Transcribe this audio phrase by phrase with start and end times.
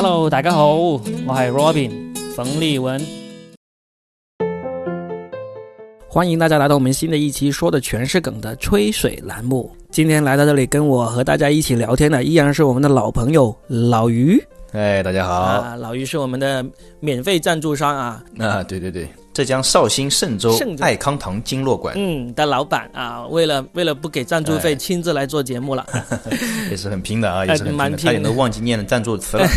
[0.00, 1.90] Hello，大家好，我系 Robin
[2.36, 3.04] 冯立文，
[6.08, 9.68] 欢迎大家来到我们新的一期说的全是梗的吹水栏目。
[9.90, 14.40] 今天来到这里跟我和大家一起聊天的依然是我们的老朋友老于。
[14.70, 15.34] 哎，大家好。
[15.34, 16.64] 啊，老于是我们的
[17.00, 19.08] 免费赞助商啊，啊，对对对，
[19.38, 25.86] 浙江绍兴嵊州爱康堂经络馆嗯的老板啊，为了为了不给赞助费，哎亲自来做节目了。
[26.68, 29.48] 也是很拼的啊， 也是蛮拼的差点都忘记念了赞助词了。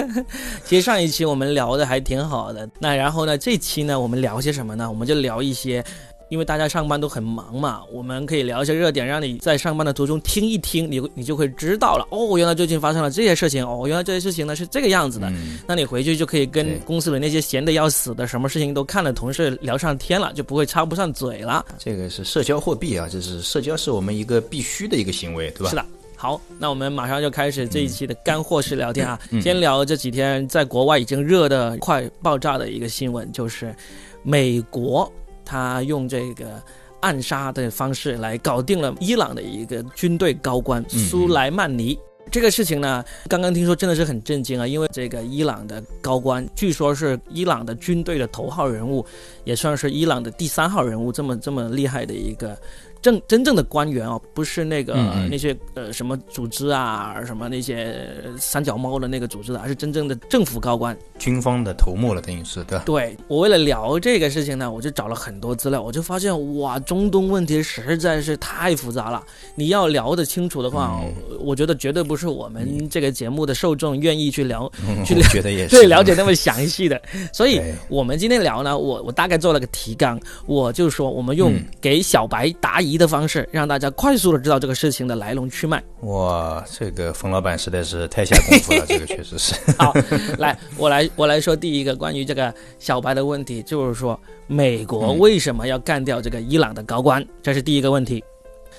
[0.64, 4.88] 其实上一期我们聊的还挺好的，那然后呢，这期呢我们聊些什么呢？
[4.88, 5.84] 我们就聊一些，
[6.28, 12.06] 因为大家上班都很忙嘛，我们可以聊一些热点，让你在上班的途中听一听，你你就会知道了。
[12.10, 15.28] 哦，原来最近发生了这些事情，哦，原来这些事情呢是这个样子的。
[15.30, 21.64] 嗯，那你回去就可以跟公司里那些闲的要死的，什么事情都看的同事聊上天了，就不会插不上嘴了。
[21.78, 25.70] 这个是社交货币啊，就是社交是我们一个必须的一个行为，对吧？
[25.70, 25.84] 是的。
[26.18, 29.20] 好，那我们马上就开始这一期的干货式聊天啊。
[29.30, 33.74] 嗯先聊这几天在国外已经热的快爆炸的一个新闻，就是
[34.22, 35.12] 美国
[35.46, 36.62] 他用这个
[37.00, 41.98] 暗杀的方式来搞定了伊朗的一个军队高官嗯苏莱曼尼。
[42.28, 49.06] 这个事情呢，刚刚听说真的是很震惊啊，因为这个伊朗的高官据说是伊朗的军队的头号人物，
[49.44, 52.58] 也算是伊朗的第三号人物，这么这么厉害的一个
[53.06, 54.94] 正真正的官员哦，不是那个、
[55.30, 60.96] 那些呃什么组织啊，什么那些呃三脚猫的那个组织的，而是真正的政府高官。
[61.20, 62.82] 军方的头目了，等于是对吧？
[62.84, 69.22] 对我为了聊这个事情呢，我就找了很多资料，我就发现哇，中东问题实在是太复杂了。
[69.54, 75.76] 你要聊得清楚的话，嗯我觉得绝对不是我们这个节目的受众愿意去聊，嗯去我觉得也是。
[75.76, 77.00] 对了解那么详细的。
[77.32, 85.82] 所以我们今天聊呢，我我大概做了个提纲，我就说我们用嗯给小白答疑的方式，让大家快速的知道这个事情的来龙去脉。
[86.00, 89.54] 哇，这个冯老板实在是太下功夫了，这个确实是。
[89.78, 89.92] 好，
[90.38, 97.26] 来，我来我来说第一个关于这个小白的问题，就是说美国嗯为什么要干掉这个伊朗的高官？
[97.42, 98.22] 这是第一个问题。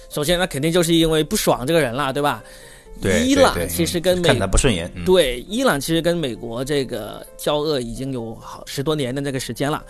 [0.09, 2.44] 首先，那肯定就是因为不爽这个人了，对吧？
[2.99, 9.84] 对，伊朗其实嗯跟美看他不顺眼，嗯，对，伊朗其实跟美国这个交恶已经有好十多年的这个时间了。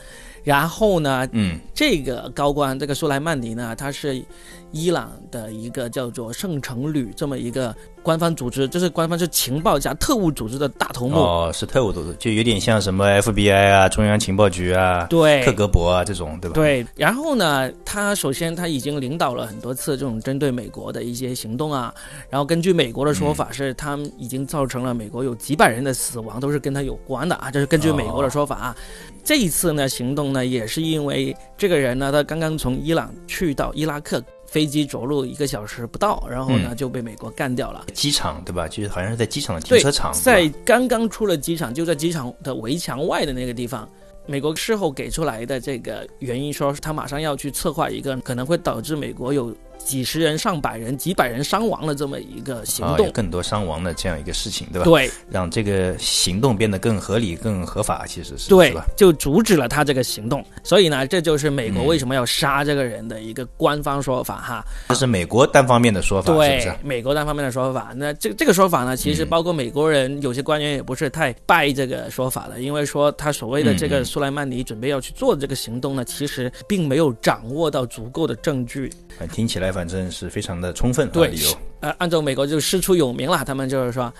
[0.47, 4.23] 然后呢，嗯，这个高官这个苏莱曼尼呢，他是
[4.71, 11.17] 伊朗的一个叫做圣城旅这么一个官方组织，就是官方是情报加特务组织的大头目。
[11.17, 16.55] 哦，是特务组织，就有点像什么 FBI 啊、中央情报局啊、对，克格勃啊这种，对吧？
[16.55, 21.93] 对，然后呢，他首先他已经领导了很多次这种针对美国的一些行动啊，
[22.29, 28.75] 然后根据美国的说法是，他们已经造成了美国有几百人的死亡，都是跟他有关的啊，这是根据美国的说法啊。
[29.23, 37.85] 这一次呢，行动呢也是因为这个人呢，他刚刚从伊朗去到伊拉克，飞机着陆一个小时不到，然后呢、就被美国干掉了。
[37.93, 38.67] 机场对吧？
[38.67, 43.87] 就是好像是在机场的停车场，在刚刚出了机场，就在机场的围墙外的那个地方。
[44.25, 49.55] 美国事后给出来的这个原因说，他马上要去策划一个可能会导致美国有
[49.87, 53.05] 几十人、上百人、几百人伤亡的这么一个行啊，动。
[53.05, 54.83] 有更多伤亡的这样一个事情，对吧？
[54.83, 60.43] 对让这个行动变得更合理、更合法，其实是对是吧？，就阻止了他这个行动。
[60.61, 64.65] 所以呢，这就是美国嗯为什么要杀这个人的一个官方说法哈。
[64.89, 66.73] 这是美国单方面的说法，是不对是？
[66.83, 78.91] 美国单方面的说法，那这这个说法呢，其实嗯包括美国人有些官员也不是太拜这个说法的，因为说他所谓的这个苏莱曼尼准备要去做的这个行动呢，其实并没有掌握到足够的证据。
[79.31, 81.55] 听起来反正是非常的充分，啊对理由。
[81.81, 84.11] 呃，按照美国就师出有名了，他们就是说。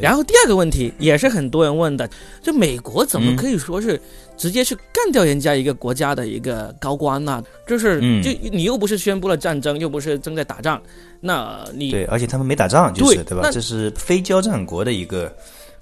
[0.00, 2.10] 然后第二个问题也是很多人问的，
[2.42, 4.00] 就美国怎么嗯可以说是
[4.36, 7.40] 直接去干掉人家一个国家的一个高官呢？
[7.68, 10.82] 就是，嗯就你又不是宣布了战争，又不是正在打仗，
[11.20, 13.24] 那你对，而且他们没打仗，就是吧？
[13.28, 15.32] 对吧这是非交战国的一个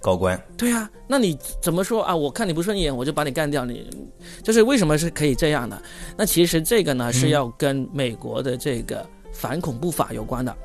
[0.03, 2.15] 高官，对啊，那你怎么说啊？
[2.15, 3.65] 我看你不顺眼，我就把你干掉。
[3.65, 3.89] 你
[4.43, 5.81] 就是为什么是可以这样的？
[6.19, 10.57] 那其实这个呢是要跟美国的这个反恐怖法有关的。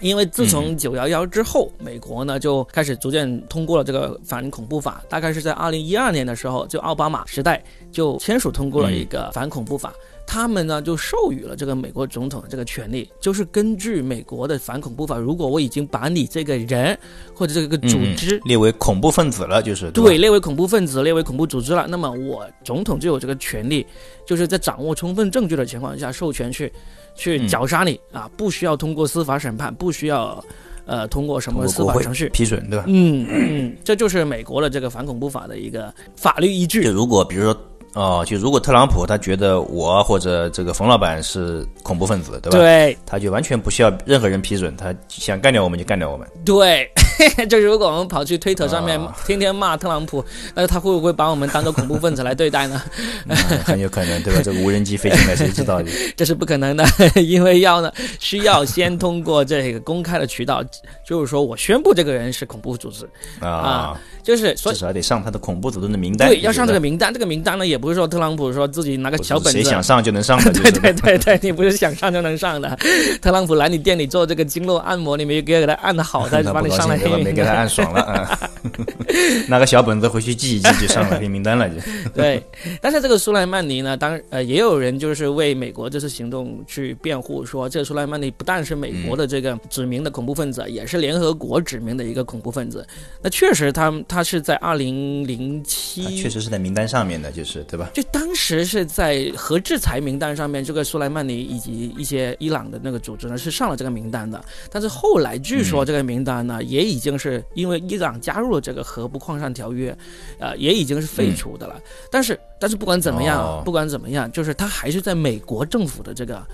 [0.00, 7.62] 因为自从九幺幺之后，美国呢就开始逐渐通过了这个反恐怖法，大概是在二零一二年的时候，就奥巴马时代
[7.92, 9.92] 就签署通过了一个反恐怖法。
[10.26, 16.96] 他们呢就授予了这个美国总统的这个权利，就是根据美国的反恐怖法，如果我已经把你这个人
[17.34, 21.86] 或者这个组织列为恐怖分子了，就是对，吧列为恐怖分子，列为恐怖组织了。
[21.88, 23.84] 那么我总统就有这个权利，
[24.24, 26.72] 就是在掌握充分证据的情况下，授权去
[27.20, 30.42] 去嗯绞杀你、啊，不需要通过司法审判，不需要
[30.86, 32.30] 呃通过什么司法程序。
[32.30, 32.84] 批准，对吧？
[32.88, 36.90] 嗯嗯，这就是美国的这个反恐怖法的一个法律依据就。
[36.90, 37.54] 如果比如说。
[37.94, 42.58] 哦，就如果特朗普他觉得我或者这个冯老板是恐怖分子，对吧？
[42.58, 46.26] 对他就完全不需要任何人批准，他想干掉我们就干掉我们。
[46.44, 46.88] 对，
[47.50, 52.80] 就如果我们跑去推特上面啊天天骂特朗普，那他会不会把我们当做恐怖分子来对待呢？
[53.26, 54.40] 嗯 很有可能对吧？
[54.44, 55.82] 这个无人机飞进来，谁知道？
[56.16, 56.84] 这是不可能的，
[57.22, 60.62] 因为要呢需要先通过这个公开的渠道，
[61.04, 63.08] 就是说我宣布这个人是恐怖组织，
[63.40, 64.74] 啊，就是所以。
[64.76, 66.28] 至少得上他的恐怖组织的名单。
[66.28, 67.12] 对，要上这个，名单。
[67.12, 72.76] 这个名单呢，也不是说特朗普说自己拿个小本子，谁想上就能上的， 对对对对，你不是想上就能上的。
[73.22, 77.24] 特朗普来你店里做这个经络按摩，你没给他按的好， 他就把你上了黑名单？
[77.24, 77.50] 没给他。
[77.60, 78.50] 按爽了啊！
[79.48, 81.76] 拿个小本子回去记一记，就上了黑名单了，就。
[82.14, 82.42] 对，
[82.80, 92.86] 但是这个苏莱曼尼呢，当呃也有人就是为美国这次行动去辩护，说这个苏莱曼尼不但是美国的这个指名的恐怖分子，也是联合国指名的一个恐怖分子。
[93.20, 97.88] 那确实他，他是在二零零他七确实是在名单上面的，就是对吧？
[97.94, 104.44] 就当时是在核制裁名单上面，这个苏莱曼尼以及一些伊朗的那个组织呢是上了这个名单的。
[104.72, 109.96] 但是后来据说这个名单呢、也已经是因为伊朗加入了这个核不扩散条约，
[110.40, 111.80] 呃，也已经是废除的了。
[112.10, 116.44] 但是但是不管怎么样，哦不管怎么样，就是他还是在美国政府的这个。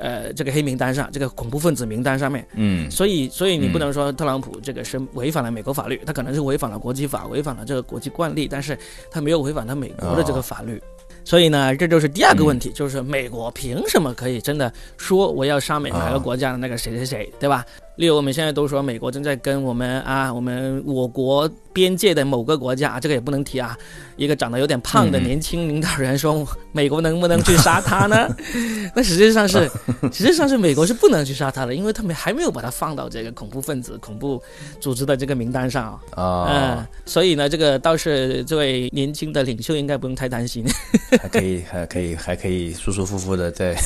[0.00, 8.76] 呃，这个黑名单上，这个恐怖分子名单上面，嗯，所以，所以你不嗯能说特朗普这个是违反了美国法律，他可能是违反了国际法，违反了这个国际惯例，但是
[9.10, 10.82] 他没有违反他美国的这个法律。
[11.22, 17.64] 所以呢，这就是第二个问题，就是美国凭什么可以真的说我要杀美哪个国家的那个谁谁谁，对吧？
[18.00, 23.76] 例如我们现在都说美国正在跟我们啊，我们我国边界的某个国家，这个也不能提啊，
[24.16, 28.26] 一个长得有点胖的嗯年轻领导人说，美国能不能去杀他呢？
[28.96, 29.70] 那实际上是，
[30.10, 34.42] 实际上是美国是不能去杀他的，因为他们还没有把他放到这个恐怖分子、恐怖
[34.80, 36.46] 组织的这个名单上啊。
[36.48, 40.64] 嗯啊，，所以呢，这个倒是这位年轻的领袖应该不用太担心。
[41.20, 43.76] 还可以，还可以，还可以舒舒服服的在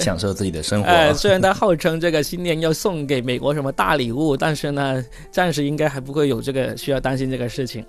[0.00, 0.88] 享受自己的生活。
[0.88, 7.84] 呃，虽然他号称这个新年要送给美国什么大礼物，但是呢，暂时应该还不会有这个需要担心这个事情。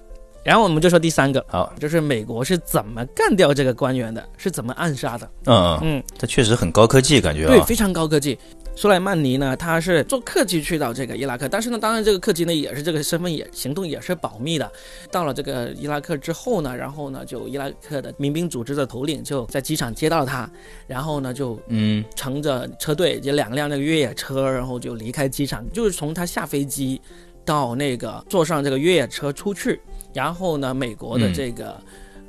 [0.47, 5.29] 然后我们就说第三个，好，就是美国是怎么干掉这个官员的，是怎么暗杀的？
[5.43, 7.65] 嗯嗯，嗯，这确实很高科技，感觉对，啊。
[7.65, 8.39] 非常高科技。
[8.73, 14.71] 苏莱曼尼呢，他是坐客机去到这个伊拉克，但是呢，当然这个客机呢也是这个身份也行动也是保密的。
[15.11, 20.49] 到了这个伊拉克之后呢，然后呢，就伊拉克的民兵组织的头领就在机场接到他，
[20.87, 27.01] 然后呢就嗯乘着车队，就两辆那个越野车，然后就离开机场，就是从他下飞机
[27.43, 29.81] 到那个坐上这个越野车出去，
[30.17, 31.79] 然后呢，美国的嗯这个、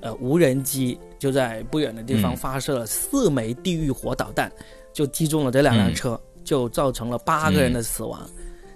[0.02, 4.52] 呃无人机就在不远的地方嗯发射了四枚地狱火导弹，
[4.92, 8.20] 就击中了这两辆嗯车，就造成了八个人的死亡，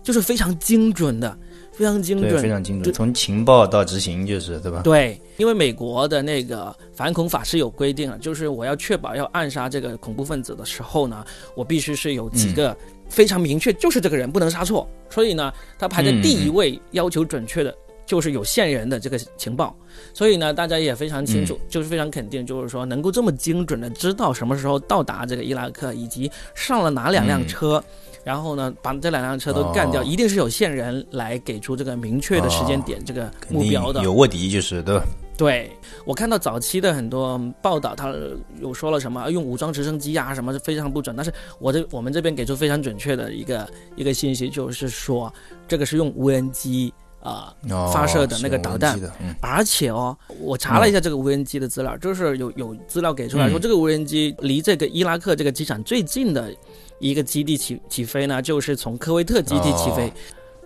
[0.02, 1.36] 就是非常精准的，
[1.72, 2.48] 非常精，准非。
[2.48, 4.80] 常精对准，从情报到执行，就是对吧？
[4.82, 11.22] 对，因为美国的那个反恐法是有规定的，就是我要确保要暗杀这个恐怖分子的时候呢，
[11.54, 12.76] 我必须是有几嗯个
[13.10, 14.88] 非常明确，就是这个人不能杀错。
[15.10, 17.76] 所以呢，他排在第一位要求准确的。
[18.12, 19.74] 就是有线人的这个情报，
[20.12, 27.82] 所以呢，大家也非常清楚，就是非常肯定，就是说能够这么精准的知道什么时候到达这个伊拉克，以及上了哪两辆车，
[28.22, 34.02] 然后呢，把这两辆车都干掉，哦一定是有线人来给出这个明确的时间点、这个目标的。
[34.02, 35.04] 有卧底，就是对吧？
[35.38, 35.72] 对
[36.04, 38.14] 我看到早期的很多报道，他
[38.60, 43.66] 有说了什么用武装直升机啊什么是非常不准，但是我这我们这边给出非常准确的一个
[43.96, 45.32] 一个信息，就是说
[45.66, 46.92] 这个是用无人机
[47.22, 49.00] 啊、哦发射的那个导弹。
[49.40, 53.60] 而且哦，我查了一下这个无人机的资料，就是有有资料给出来说，嗯。
[53.60, 56.52] 这个无人机离这个伊拉克这个机场最近的
[56.98, 60.12] 一个基地起起飞呢，就是从科威特基地起飞，哦。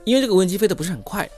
[0.05, 1.29] 因为这个无人机飞的不是很快。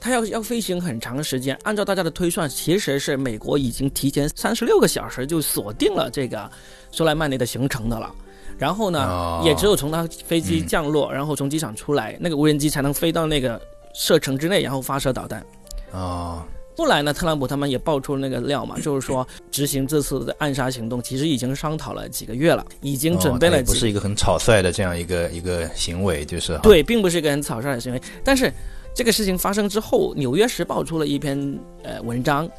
[0.00, 6.48] 它要要飞行很长时间，按照大家的推算，其实是美国已经提前三十六个小时就锁定了这个
[6.90, 8.14] 苏莱曼尼的行程的了。
[8.58, 9.42] 然后呢，哦。
[9.44, 13.60] 也只有从他飞机嗯降落，然后从机场出来，那个无人机才能飞到那个
[13.94, 15.44] 射程之内，然后发射导弹。
[15.92, 16.42] 哦，
[16.76, 28.02] 后来呢，特朗普他们也爆出那个料嘛， 就是说执行这次的暗杀行动，其实已经商讨了几个月了，已经准备哦它也不是一个很草率的这样一个一个行为，就是对，并不是一个很草率的行为。
[28.24, 28.52] 但是
[28.92, 32.50] 这个事情发生之后，《纽约时报》出了一篇呃文章，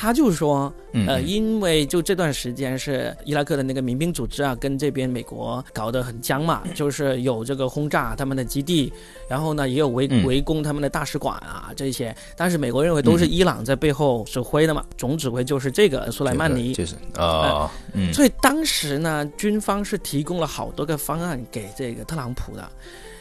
[0.00, 0.72] 他就说，
[1.06, 8.90] 呃，因为就这段时间是伊拉克的那个民兵组织啊，跟这边美国搞得很僵嘛，就是有这个轰炸他们的基地，
[9.28, 10.24] 然后呢也有围嗯。
[10.24, 16.72] 围攻他们的大使馆啊这些，但是美国认为都是伊朗在背后指挥的嘛，总指挥就是这个苏莱曼尼。
[16.72, 18.10] 就是啊，嗯。
[18.14, 22.66] 所以当时呢，军方是提供了好多个方案给这个特朗普的，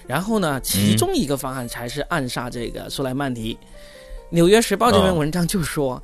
[0.07, 3.57] 然后呢，其中一个方案才是暗杀这个苏莱曼尼。
[4.31, 5.15] 纽约时报》这篇哦。
[5.15, 5.99] 文章就说，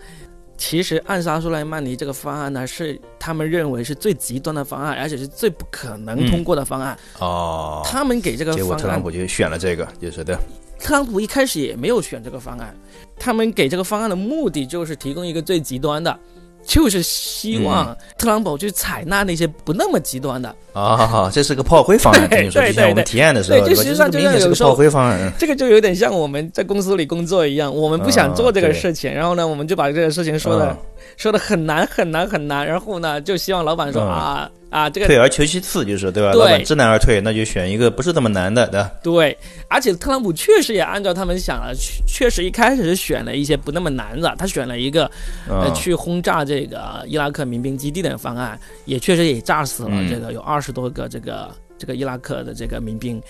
[0.58, 6.98] 其实暗杀苏莱曼尼这个方案呢，是他们认为是最极端的方案，而且是最不可能通过的方案。
[7.20, 10.40] 哦，他们给这个结果方案特朗普就选了这个，就是的，
[10.80, 12.76] 特朗普一开始也没有选这个方案，
[13.20, 16.18] 他们给这个方案的目的就是提供一个最极端的。
[16.66, 20.54] 就是希望特朗普去采纳那些不那么极端的。
[20.74, 22.28] 啊，这是个炮灰方案。
[22.30, 30.76] 对对对，我们提案的时候，对，实际上就像有时候炮灰方案，这个就有点像我们在公司里工作一样，我们不想做这个事情，然后呢，我们就把这个事情说的
[31.16, 34.50] 说的很难很难很难，然后呢，就希望老板说啊。
[34.76, 36.34] 啊，这个退而求其次就是对吧？
[36.34, 38.92] 老板知难而退，那就选一个不是这么难的，对吧？
[39.02, 39.38] 对，
[39.70, 41.74] 而且特朗普确实也按照他们想了，
[42.06, 45.10] 确实一开始是选了一些不那么难的，他选了一个
[45.48, 53.22] 呃去轰炸这个伊拉克民兵基地的方案，也确实也炸死了这个有二十多个这个这个伊拉克的这个民兵，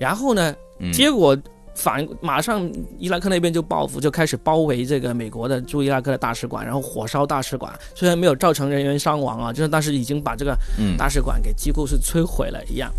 [0.00, 0.56] 然后呢，
[0.90, 1.36] 结果。
[1.74, 7.72] 反马上伊拉克那边就报复，就开始包围这个美国的驻伊拉克的大使馆，然后火烧大使馆。
[7.94, 10.56] 虽然没有造成人员伤亡啊，就是但是已经把这个
[10.96, 12.90] 大使馆给几乎是摧毁了一样。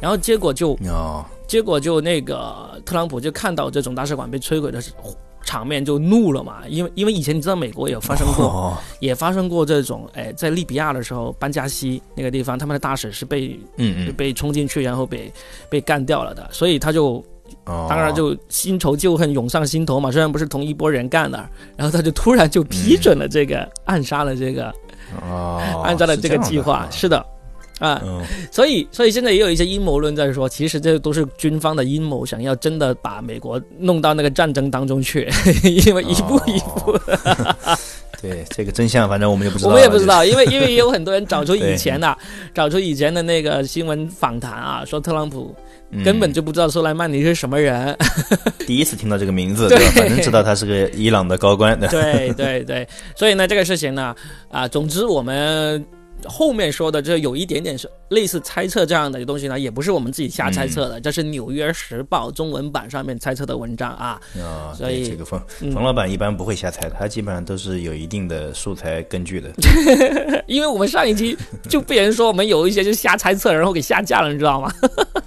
[0.00, 0.76] 然后结果就，
[1.46, 4.82] 结果就那个特朗普就看到这种大使馆被摧毁的
[5.44, 15.32] 场面就怒了嘛，因为因为以前你知道美国也发生过， 也发生过这种，哎，在利比亚的时候，班加西那个地方，他们的大使是被嗯嗯被冲进去，然后被
[15.70, 17.24] 被干掉了的，所以他就。
[17.88, 21.38] 当然就新仇旧恨涌上心头嘛，虽然不是同一拨人干的，
[21.76, 24.72] 然后他就突然就批准了这个暗杀了这个，
[25.22, 27.24] 哦，按照了这个计划，是的，
[27.78, 28.02] 啊，
[28.50, 35.28] 所以所以现在也有一些阴谋论在说，其实这都是军方的阴谋，想要真的把美国弄到那个战争当中去，
[35.86, 36.98] 因为一步一步。
[38.20, 39.70] 对这个真相，反正我们 也不知道。
[39.70, 42.18] 我们也不知道，因为因为也有很多人找出以前的，
[42.52, 45.54] 找出以前的那个新闻访谈啊，说特朗普。
[46.04, 47.96] 根本就不知道苏莱曼尼是什么人，
[48.66, 49.92] 第一次听到这个名字，对吧？
[49.96, 51.78] 反正知道他是个伊朗的高官。
[51.80, 54.14] 对对对，所以呢，这个事情呢，
[54.50, 55.82] 啊，总之我们
[56.26, 64.20] 后面说的这有一点点是类似猜测这样的东西呢，也不是我们自己瞎猜测的，这是《纽约时报》中文版上面猜测的文章啊。
[64.38, 65.40] 啊，所以这个冯
[65.72, 69.50] 冯老板一般不会瞎猜，他基本上都是有一定的素材根据的。
[70.46, 71.36] 因为我们上一期
[71.68, 74.72] 就被人说我们有一些就瞎猜测，然后给下架了，你知道吗？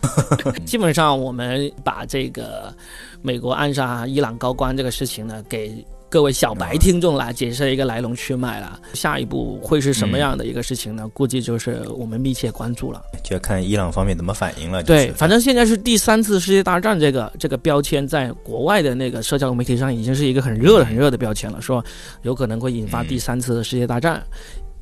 [0.65, 2.73] 基本上，我们把这个
[3.21, 8.77] 美国暗杀伊朗高官这个事情呢，给各位小白听众来解释一个来龙去脉了。
[8.93, 11.07] 下一步会是什么样的一个事情呢？
[11.13, 14.83] 估计就是我们密切关注了，就要看伊朗方面怎么反应了。
[14.83, 21.81] 对，反正现在是第三次世界大战这个这个标签，在国外的那个社交媒体上已经是一个很热的、很热的标签了，说
[22.23, 24.21] 有可能会引发第三次的世界大战。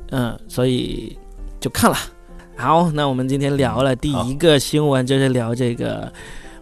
[0.09, 1.15] 嗯，所以
[1.59, 1.97] 就看了。
[2.57, 6.11] 好，那我们今天聊了第一个新闻，就是聊这个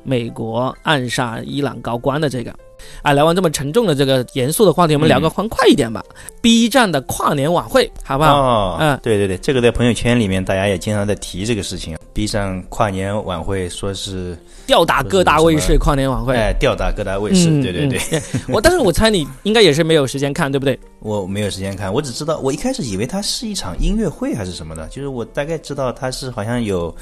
[0.04, 2.54] 美国暗杀伊朗高官的这个。
[3.02, 6.04] 啊，聊完这么沉重的这个严肃的话题，我们聊个欢快一点吧。
[6.42, 8.40] B 站的跨年晚会，好不好？
[8.40, 11.98] 哦，嗯，对对对，这个在朋友圈里面大家也经常在提这个事情。
[12.14, 18.00] B 站跨年晚会说是吊打各大卫视跨年晚会，哎，吊打各大卫视，对对对。
[18.50, 20.80] 我但是我猜你应该也是没有时间看，对不对？
[21.00, 26.96] 我没有时间看，我只知道我一开始以为它是一场音乐会还是什么的，就是我大概知道它是好像有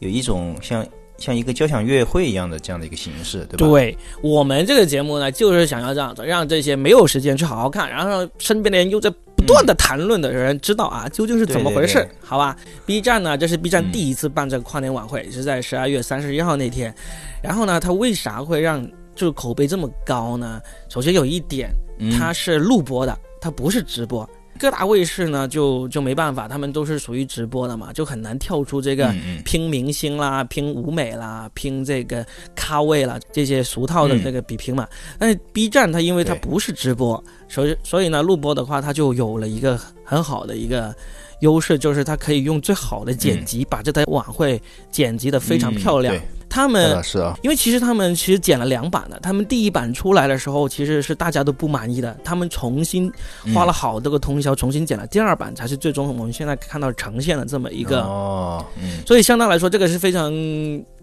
[0.00, 0.86] 有一种像。
[1.18, 3.66] 像一个交响乐会一样的这样的一个形式，对吧？
[3.66, 12.06] 对我们这个节目呢，就是想要这样子，让这些没有时间去好好看，然后让身边的人又在不断的谈论的人知道啊，究竟是怎么回事？
[12.20, 16.94] 好吧？B 站呢，这是 B 站第一次办这个跨年晚会，是在十二月三十一号那天。
[17.42, 20.60] 然后呢，它为啥会让就是口碑这么高呢？
[20.88, 21.70] 首先有一点，
[22.18, 24.28] 它是录播的，它不是直播。
[24.58, 34.88] 各大卫视呢，就就没办法，他们都是属于直播的嘛，就很难跳出这个拼明星啦、拼舞美啦、拼这个咖位啦这些俗套的这个比拼嘛。
[35.18, 40.94] 但是 B 站它因为它不是直播，所以所以呢录播的话，它就有了一个很好的一个
[41.40, 44.60] 优势，就是它可以用最好的剪辑把这台晚会
[44.90, 46.14] 剪辑的非常漂亮。
[46.48, 53.10] 他们是啊，因为其实他们其实剪了两版的，他们第一版出来的时候其实是大家都不满意的，他们重新
[53.54, 58.64] 花了好多个通宵重新剪了第二版，才是最终我们现在看到呈现的这么一个哦，
[59.06, 60.32] 所以相当来说，这个是非常。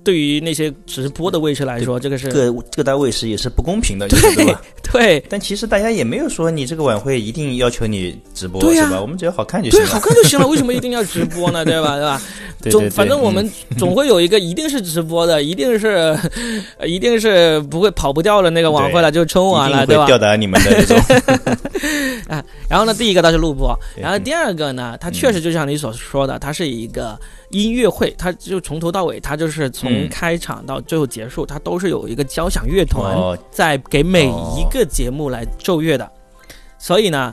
[0.04, 4.62] 对于那些直播的卫视来说，这个是各各大卫视也是不公平的，对吧？
[4.92, 5.24] 对。
[5.30, 9.00] 但其实大家也没有说你这个晚会一定要求你直播，是吧？
[9.00, 9.86] 我们只要好看就行了。
[9.86, 11.64] 对，好看就行了，为什么一定要直播呢？
[11.64, 11.96] 对吧？
[11.96, 12.22] 对吧？
[12.72, 16.17] 总反正我们总会有一个一定是直播的，一定是，
[16.86, 20.05] 一定是不会跑不掉的那个晚会了，就是春晚了，对吧？
[20.05, 20.98] 吊打你们的这种。
[22.27, 27.20] 啊，然后呢，第一个它是录播，然后第二个呢，它确实就像你所说的，它是一个。
[27.50, 33.15] 音乐会，它就从头到尾，它就是从开场到最后结束，它都是有一个交响乐团
[33.51, 36.12] 在给每一个节目来奏乐的，
[36.79, 37.32] 所以呢，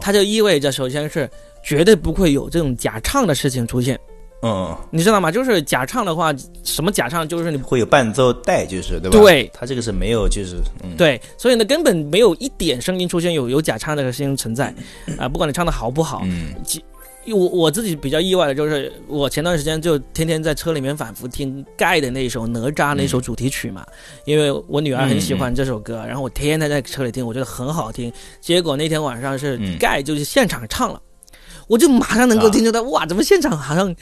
[0.00, 1.30] 它就意味着首先是
[1.62, 3.96] 绝对不会有这种假唱的事情出现，
[4.42, 5.30] 嗯，你知道吗？
[5.30, 9.18] 就是假唱的话，什么假唱就是你会有伴奏带，就是对吧？
[9.18, 14.74] 对，它这个是没有，就是嗯，对，所以呢，根本没有一点声音出现有有假唱这个声音存在，
[15.18, 16.54] 啊，不管你唱的好不好，嗯，
[17.26, 23.86] 我我自己比较意外的就是，我前段时间就天天在车里面反复听盖的那首哪吒那首主题曲嘛，
[24.24, 28.10] 因为我女儿很喜欢这首歌，然后我天天在车里听，我觉得很好听。
[28.40, 31.00] 结果那天晚上是盖就是现场唱了。
[31.70, 33.94] 我就马上能够听出来，哇，怎么现场好像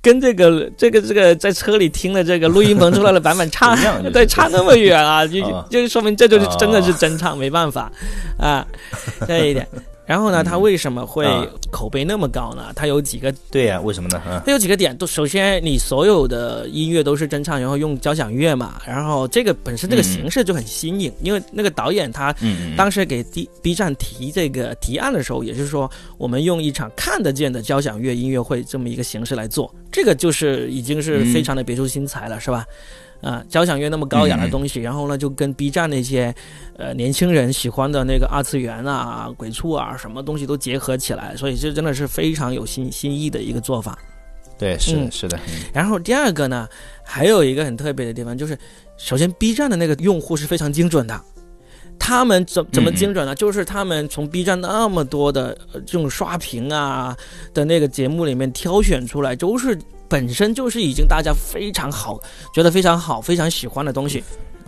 [0.00, 3.76] 跟这个这个这个在车里听的这个录音棚出来的版本差，
[4.14, 5.26] 对，差那么远啊！
[5.26, 7.90] 就就说明这就是真的是真唱，没办法
[8.38, 8.64] 啊，
[9.26, 9.66] 这一点。
[10.06, 11.26] 然后呢，它为什么会
[11.70, 12.72] 口碑那么高呢？
[12.76, 13.80] 它有几个对呀？
[13.80, 14.22] 为什么呢？
[14.46, 21.12] 它有几个点，都首先你所有的音乐都是真唱，然后用交响乐嘛，然后这个本身这个形式就很新颖。
[21.20, 22.34] 因为那个导演他
[22.76, 32.64] 当时给 B B 站提这个提案的时候，也是说我们用一场看得见的交响乐音乐会这么一个形式来做，这个就是已经是非常的别出心裁了，是吧？
[33.22, 36.34] 啊，交响乐那么高雅的东西，然后呢，就跟 B 站那些，
[36.76, 43.98] 呃，年轻人喜欢的那个二次元啊、鬼畜啊，什么东西都结合起来，所以这真的是非常有新新意的一个做法。
[44.58, 45.38] 对，是的，是的。
[45.72, 46.68] 然后第二个呢，
[47.02, 48.56] 还有一个很特别的地方，就是
[48.96, 51.20] 首先 B 站的那个用户是非常精准的，
[51.98, 53.34] 他们怎怎么精准呢？
[53.34, 55.56] 就是他们从 B 站那么多的
[55.86, 57.16] 这种刷屏啊
[57.52, 59.78] 的那个节目里面挑选出来，都是。
[60.08, 62.20] 本身就是已经大家非常好，
[62.54, 64.22] 觉得非常好、非常喜欢的东西，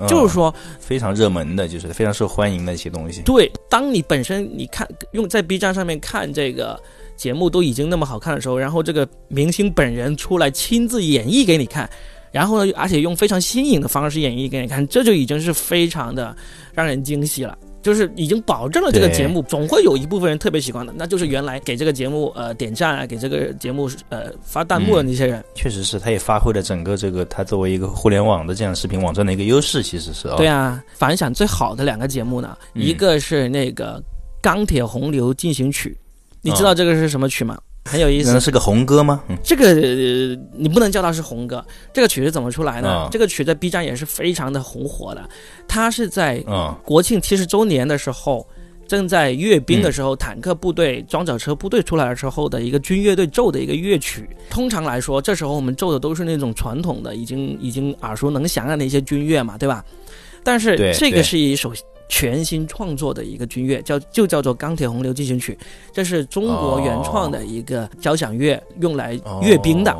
[0.08, 3.22] 就是说非常热门的，就是非常受欢迎的一些东西。
[3.22, 6.80] 对，当你本身你看用在 B 站上面看这个
[7.16, 11.88] 节目都已经那么好看的时候，然后这个明星本人出来亲自演绎给你看，
[12.30, 16.36] 然后呢，而且用非常新颖的方式演绎给你看，这就已经是非常的
[16.72, 17.56] 让人惊喜了。
[17.88, 25.42] 就是已经保证了这个节目总会有一部分人特别喜欢的，那就是原来给这个节目呃点赞啊，给这个节目呃发弹幕的那些人。
[25.54, 30.36] 确实是，他也发挥了整个这个他作为一个互联网的这样视频网站的一个优势，其实是啊。
[30.36, 33.98] 对啊，反响最好的两个节目呢，一个是那个
[34.42, 35.96] 《钢铁洪流进行曲》，
[36.42, 37.58] 你知道这个是什么曲吗？
[37.88, 39.22] 很有意思，是个红歌吗？
[39.42, 39.72] 这个
[40.52, 41.64] 你不能叫它是红歌。
[41.92, 43.08] 这个曲是怎么出来呢？
[43.10, 45.28] 这个曲在 B 站也是非常的红火的。
[45.66, 46.44] 它是在
[46.84, 48.46] 国庆七十周年的时候，
[48.86, 54.28] 正在阅兵的时候，坦克部队、装甲车部队出来的时候的一个军乐队奏的一个乐曲。
[54.50, 59.84] 通常来说，这时候我们奏的都是那种传统的、已经已经耳熟能详的那些军乐嘛，对吧？
[60.44, 61.72] 但是这个是一首。
[62.08, 65.56] 全新创作的一个军乐，叫就叫做《钢铁洪流进行曲》，
[65.92, 69.96] 这是中国原创的一个交响乐，用来阅兵的。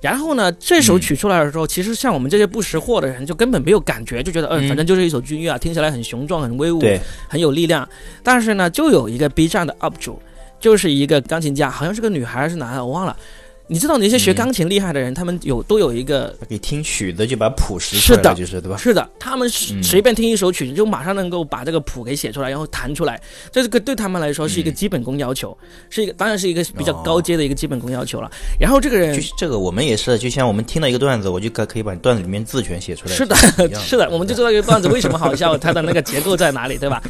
[0.00, 6.80] 然后呢，这首曲出来的时候，其实像我们这些不识货的人，就根本没有感觉，就觉得，嗯，反正就是一首军乐啊，听起来很雄壮、很威武，
[7.28, 7.86] 很有力量。
[8.22, 10.18] 但是呢，就有一个 B 站的 UP 主，
[10.58, 13.14] 就是一个钢琴家，好像是个女孩还是男的，我忘了。
[13.70, 18.76] 你知道那些学钢琴厉害的人，他们有都有一个给听曲子就把谱识出来，就是对吧？
[18.76, 23.22] 是的，他们随便听一首曲子，就马上能够把这个谱给写出来，然后弹出来。
[23.52, 25.56] 这个对他们来说是一个基本功要求，
[25.88, 28.28] 是一个当然是一个比较高阶的一个基本功要求了。
[28.58, 33.14] 然后这个人，这个我们也是，就像我们听到一个段子，我就可可以把段子里面字全写出来。
[33.14, 33.36] 是的，
[33.78, 37.00] 是的，我们就知道一个段子为什么好笑，它的那个结构在哪里，对吧？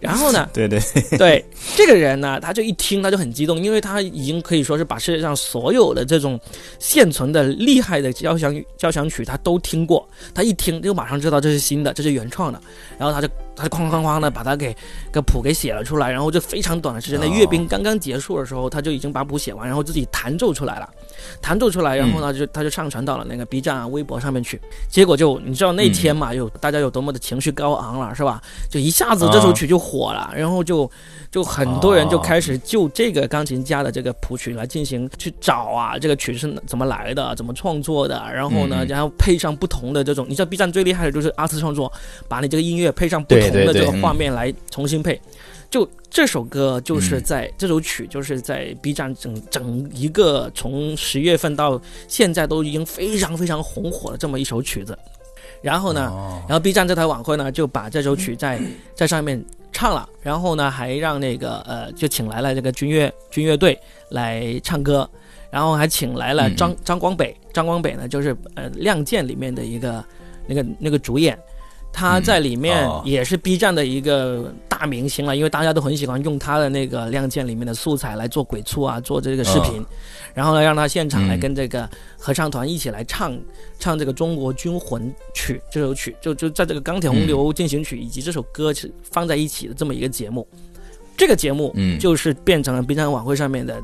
[0.00, 0.48] 然后呢？
[0.52, 0.80] 对对
[1.16, 1.44] 对，
[1.76, 6.40] 这个人呢，他就一听他就很激动，因为他已经可以说是把世界上所有的这种。
[6.78, 10.08] 现存的厉害的交响交响曲，他都听过。
[10.34, 12.60] 他一听就马上知道这是新的，这是原创的。
[12.98, 14.76] 然后他就他哐哐哐的把它给
[15.12, 16.10] 个谱给写了出来。
[16.10, 20.88] 然后就非常短的时间内，阅兵刚刚结束的时候，他就已经把谱写完，然后自己弹奏出来了。
[21.42, 24.60] 弹奏出来，然后呢就他就上传到了那个 B 站啊、微博上面去。
[24.88, 28.42] 结果就你知道那天嘛，有大家有多么的情绪高昂了，是吧？
[28.70, 30.90] 就一下子这首曲就火了，然后就
[31.30, 38.22] 就很多人就开始就这个钢琴家的这个谱曲来进行去找啊，这个曲是怎么来的，怎么创作的？
[38.32, 41.92] 然后呢，然后配上不同的这种，你知道 B 站最厉害的就是二次创作，
[42.28, 45.20] 把你这个音乐配上不同的这个画面来重新配。
[45.68, 54.98] 就这首歌就是在这首曲就是在 B 站整整一个从十月份到现在都已经非常非常红火的这么一首曲子，
[55.62, 56.12] 然后呢，
[56.48, 58.60] 然后 B 站这台晚会呢就把这首曲在
[58.96, 65.08] 在上面唱了，然后呢还让那个呃就请来了这个军乐军乐队来唱歌，
[65.52, 70.04] 然后还请来了张张光北，张光北呢就是呃《亮剑》里面的一个
[70.48, 71.38] 那个那个主演。
[71.92, 79.84] 他在里面也是 B 站的一个大明星了，因为大家都很喜欢用他的那个《亮剑》里面的素材来做鬼畜啊，做这个视频，
[80.32, 83.38] 然后呢，让他现场来跟这个合唱团一起来唱
[83.78, 90.46] 唱这个中国军魂曲这首曲，就就在这个《钢铁洪流进行曲》以及这首歌是放在一起的这么一个节目，
[91.16, 93.78] 这个节目就是变成了 B 站晚会上面的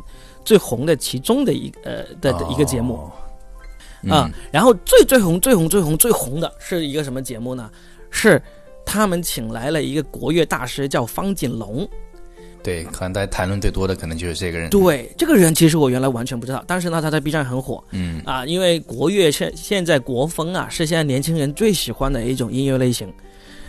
[0.44, 3.10] 最红的其中的一呃的一个节目。
[4.08, 7.68] 啊、然后最最红、最红、最红、最红的是一个什么节目呢？
[8.10, 8.40] 是
[8.84, 11.88] 他们请来了一个国乐大师，叫方锦龙。
[12.62, 14.68] 对，可能大家谈论最多的可能就是这个人。
[14.70, 23.08] 对，这个人其实我原来完全不知道，但是呢，他在 B 站很火嗯啊，因为国乐现现在国风啊是现在年轻人最喜欢的一种音乐类型。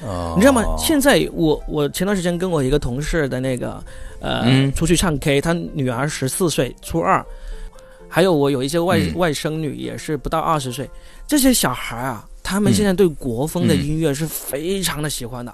[0.02, 0.64] 哦，你知道吗？
[0.80, 3.84] 现在我我前段时间跟我一个同事的那个
[4.20, 7.24] 呃、嗯出去唱 K，他女儿十四岁，初二，
[8.10, 10.90] 还有我有一些外、嗯外甥女也是不到二十岁，
[11.28, 13.86] 这些小孩啊，他们现在对国风的嗯。
[13.86, 15.54] 音乐是非常的喜欢的，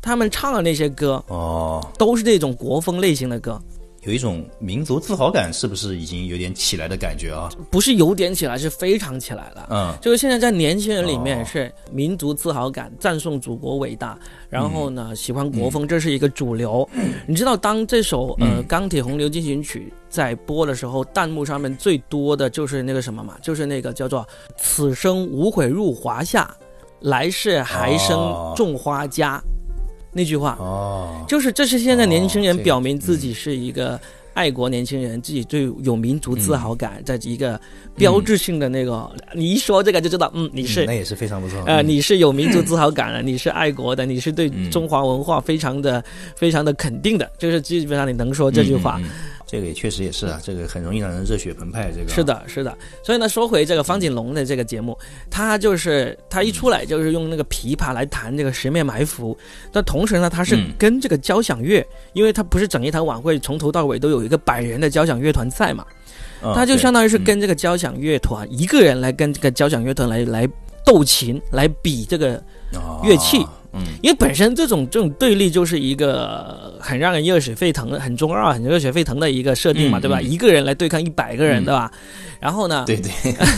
[0.00, 3.60] 他们唱的那些歌哦，都是那种国风类型的歌，
[4.02, 7.50] 有一种民族自豪感，是不是已经有点起来的感觉啊？
[7.70, 9.68] 不是有点起来，是非常起来了。
[9.70, 16.88] 嗯就是现在在年轻人里面哦是民族自豪感，赞颂祖国伟大，然后嗯呢喜欢国风，这是一个主流。
[17.26, 26.50] 你知道，当这首呃嗯《钢铁洪流进行曲》在播的时候，弹幕上面最多的就是那个什么嘛，就是那个叫做“此生无悔入华夏，
[27.00, 29.42] 来世还生哦种花家”
[30.12, 30.56] 那句话。
[30.58, 34.00] 哦，就是这是现在年轻人表明自己是一个
[34.34, 37.60] 爱国年轻人，自己最有民族自豪感，在一个
[37.96, 41.62] 标志性的那个，你一说这个就知道，嗯，你是嗯那也是非常不错。
[41.66, 46.02] 呃，嗯你是有民族自豪感的， 你是爱国的，你是对嗯中华文化非常的、
[46.36, 49.00] 非常的肯定的，就是基本上你能说这句话。
[49.50, 51.90] 这个也确实也是啊，这个很容易让人热血澎湃。
[51.90, 52.76] 这个是，的，是的。
[53.02, 54.96] 所以呢，说回这个方锦龙的这个节目，
[55.28, 59.36] 他就是他一出来就是用那个琵琶来弹这个十面埋伏，
[59.72, 65.84] 但同时呢，他是嗯跟这个交响乐，因为他不是整一场晚会从头到尾都有一个百人的交响乐团在嘛，
[66.44, 70.48] 嗯他就相当于是跟这个交响乐团、一个人来跟这个交响乐团来来
[70.84, 72.36] 斗琴，来比这个
[72.74, 73.80] 哦乐器嗯。
[74.02, 80.20] 因为本身这种这种对立就是一个很让人热血沸腾的、很中二、很热血沸腾的一个设定嘛，对吧？
[80.20, 81.64] 一个人来对抗一百个人，嗯。
[81.64, 81.90] 对吧？
[82.40, 83.10] 然后呢，对对，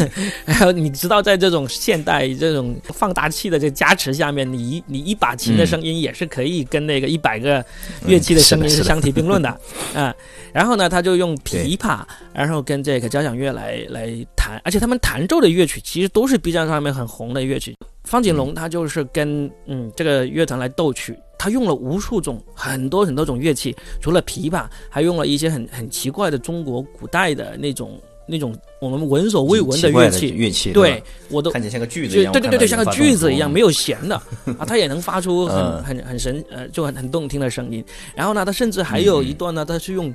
[0.44, 7.64] 然后你知道，在这种现代这种放大器的这加持下面，你一你一把琴的声音也是可以跟那个一百个
[8.06, 9.60] 乐器的声音嗯是相提并论的，
[9.94, 10.12] 嗯、
[10.52, 12.00] 然后呢，他就用琵琶，
[12.34, 17.76] 然后跟这个交响乐来来弹，而且他们弹奏的乐曲其实都是 B 站上面很红的乐曲。
[18.04, 30.30] 方锦龙他就是跟嗯这个乐团来斗曲，他用了无数种很多很多种乐器，除了琵琶，还用了一些很很奇怪的中国古代的那种那种我们闻所未闻的乐器。
[30.30, 32.32] 乐器，对，我都看起来像个锯子一样。
[32.32, 34.16] 对对对对，像个锯子一样，没有有弦的
[34.58, 37.84] 啊，他也能发出很嗯很很神呃，就很很动听的声音。
[38.16, 40.12] 然后呢，他甚至还有一段呢，他是用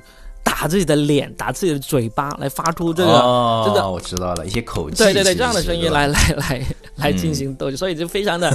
[0.58, 6.66] 打自己的脸、打自己的嘴巴来发出这个哦，这个我知道了，一些口气，对对对这样的声音来 来来
[6.96, 8.50] 来进行斗，所以就非常的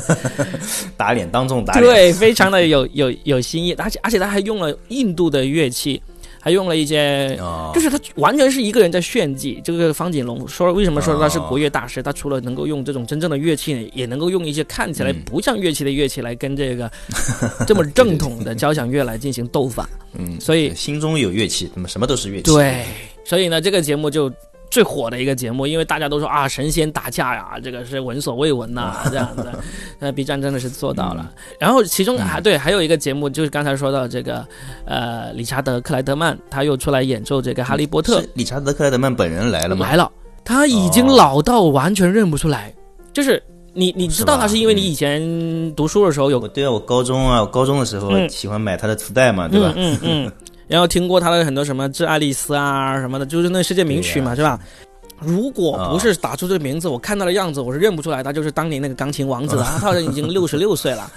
[0.97, 6.01] 打脸当众打脸，对，非常的有有有新意，而且而且他还用了印度的乐器，
[6.43, 9.61] 还用了一些哦，就是他完全是一个人在炫技。
[9.63, 12.03] 这个方锦龙说，为什么说他是哦国乐大师？
[12.03, 16.91] 他除了能够用这种真正的乐器，也能够用一些看起来嗯不像乐器的乐器来跟这个
[17.65, 19.87] 这么正统的交响乐来进行斗法。
[20.19, 22.51] 嗯，所以心中有乐器，那么什么都是乐器。
[22.51, 22.83] 对，
[23.23, 24.29] 所以呢，这个节目就。
[24.73, 29.47] 最火的一个节目，因为大家都说啊，神仙打架呀，这个是闻所未闻呐、这样子。
[29.99, 31.31] 那 B 站真的是做到了。
[31.59, 34.43] 然后其中还对，还有一个节目就是刚才说到这个，
[34.85, 39.85] 呃，理查德克莱德曼他又出来演奏这个《哈利波特》理查德克莱德曼本人来了吗？
[39.85, 40.11] 来了，
[40.43, 42.73] 他已经老到完全认不出来，
[43.13, 43.41] 就是
[43.75, 45.21] 你你知道他是因为你以前
[45.75, 49.71] 读书的时候有我对啊，我高中啊，我高中的时候嗯喜欢买他的磁带嘛，对吧？
[49.75, 50.31] 嗯嗯嗯，
[50.67, 54.59] 然后听过他的很多什么《致爱丽丝》啊什么的，就是那世界名曲嘛，是吧？
[55.19, 61.09] 如果不是打出这个名字，我看到的样子，我是认不出来，他就是当年那个钢琴王子的， 他好像已经六十六岁了。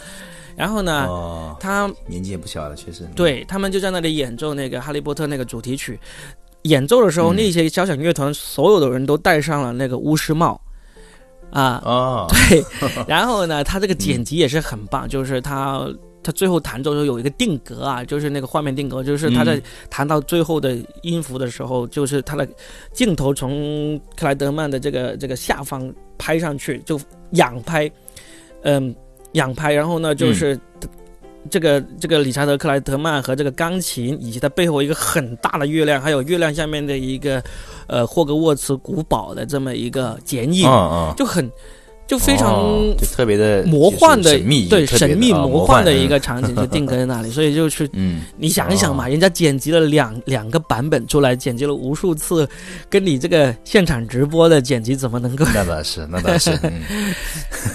[0.55, 3.07] 然后呢，哦，他年纪也不小了，确实。
[3.15, 5.99] 对他们就在那里演奏那个《哈利波特》那个主题曲，
[6.63, 10.59] 演奏的时候，嗯那些交响乐团所有的人都戴上了那个巫师帽，
[11.51, 12.65] 啊，哦，对，
[13.07, 15.87] 然后呢，他这个剪辑也是很棒，就是他
[16.27, 22.47] 他最后弹奏的时候有一个定格啊，就是那个画面定格，就是他在嗯弹到最后的音符的时候，就是他的
[22.93, 27.01] 镜头从克莱德曼的这个这个下方拍上去，就
[27.33, 27.89] 仰拍，
[28.63, 28.93] 嗯，
[29.33, 30.59] 仰拍，然后呢就是。
[31.49, 37.41] 这个这个理查德克莱德曼和这个钢琴，以及他背后一个很大的月亮，还有月亮下面的一个，
[37.87, 40.69] 呃，霍格沃茨古堡的这么一个剪影，
[41.17, 41.49] 就很
[42.07, 52.49] 就非常哦就特别的魔幻的神秘，对神秘啊魔幻的一嗯个场景就 定格在那里，所以就去嗯，你想一想嘛，哦人家剪辑了两两个版本出来，剪辑了无数次，
[52.89, 57.15] 跟你这个现场直播的剪辑怎么能够那倒是，那倒是，嗯，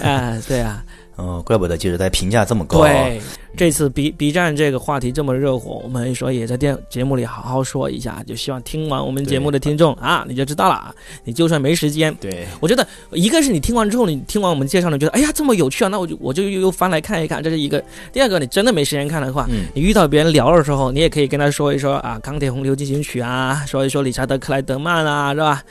[0.02, 0.42] 啊？
[0.48, 0.82] 对啊，
[1.16, 2.88] 哦，怪不得就是在评价这么高啊。
[2.88, 3.20] 对。
[3.56, 10.94] 这次 B B 站这个话题这么热火，我们说也在电节目里好好说一下，就希望听完我们节目的听众啊，你就知道了啊。
[11.24, 17.82] 你就算没时间，对，我觉得一个是你听完之后，你听完我们介绍，你觉得哎呀这么有趣啊，那我就我就又翻来看一看，这是一个。
[18.12, 25.62] 第二个，你真的没时间看的话，嗯你遇到别人聊的时候，你也可以跟他说一说啊，《钢铁洪流进行曲》啊，说一说理查德克莱德曼啊，是吧？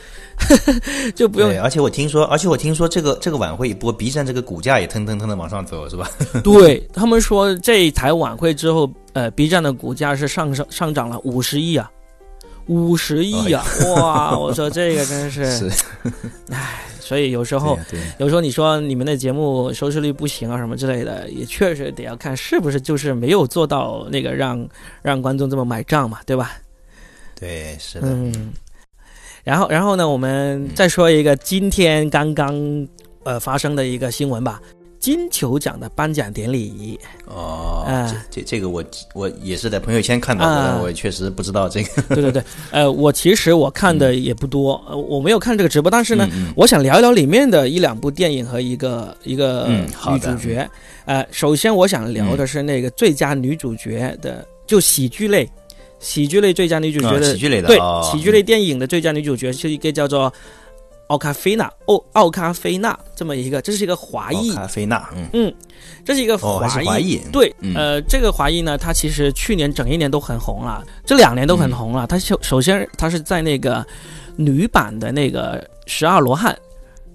[1.16, 6.10] 就不用对，而且我听说，而且我听说这个这个晚会一播，B 站这个股价也腾腾腾的往上走，是吧？
[6.44, 11.92] 对他们说这一台晚会之后，呃，B 站的股价是上上上涨了五十亿啊，
[12.68, 13.64] 五十亿啊！
[13.96, 15.84] 哇，我说这个真是， 是，
[16.50, 17.78] 唉，所以有时候
[18.18, 24.68] 有时候你说你们的节目收视率不行啊什么之类的，也确实得要看是不是就是没有做到那个让
[25.02, 26.54] 让观众这么买账嘛，对吧？
[27.36, 28.54] 对对是的，嗯，
[29.44, 32.88] 然后然后呢，我们再说一个今天刚刚
[33.24, 34.62] 呃发生的一个新闻吧，
[35.02, 36.98] 金球奖的颁奖典礼。
[37.26, 38.84] 哦，哎这这这个我
[39.14, 42.02] 我也是在朋友圈看到的，我确实不知道这个。
[42.16, 50.70] 对对对，呃，我其实我看的也不多，呃，我没有看这个直播，但是呢，嗯嗯我想聊一聊里面的一两部电影和一个一个女主角。
[51.06, 55.50] 呃，首先我想聊的是那个最佳女主角的，就喜剧类，
[56.00, 58.08] 喜剧类最佳女主角啊的，喜剧类的对，哦。
[58.12, 60.32] 喜剧类电影的最佳女主角是一个叫做
[61.12, 65.54] 奥卡菲娜，奥奥卡菲娜这么一个，这是一个华裔奥，卡菲娜，嗯，嗯，
[66.06, 66.70] 这是一个华裔。
[66.70, 72.08] 是华裔，对，嗯呃，这个华裔呢，他其实去年整一年都很红了，这两年都很红了。
[72.08, 73.86] 他首首先他是在那个
[74.38, 76.58] 女版的那个十二罗汉，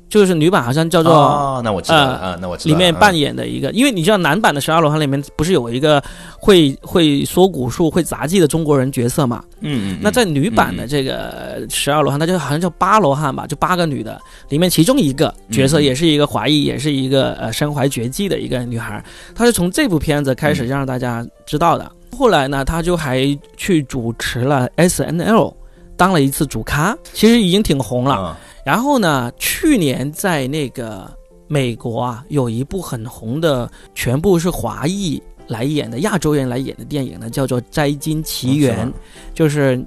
[0.09, 6.03] 就是女版好像叫做、哦，那我知道了呃啊，那我知道里面扮嗯演的一个，因为你知道男版的十二罗汉里面不是有一个
[6.39, 9.43] 会会说古术、会杂技的中国人角色嘛？
[9.61, 21.91] 嗯嗯，那在女版的这个十二罗汉，他就好像叫八罗汉吧，就八个女的，里面其中一个角色嗯也是一个华裔，也是一个呃身怀绝技的一个女孩，她是从这部片子开始嗯让大家知道的。
[22.17, 25.55] 后来呢，她就还去主持了 S N L，
[25.97, 28.15] 当了一次主咖，其实已经挺红了。
[28.15, 31.09] 啊然后呢，去年在那个
[31.47, 38.89] 美国啊，有一部很红的，全部是华裔来演的，亚洲人来演的电影呢，叫做《摘金奇缘》
[39.33, 39.81] 就是